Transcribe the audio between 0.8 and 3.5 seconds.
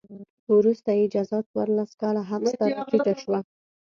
یې جزا څوارلس کاله حبس ته راټیټه شوه.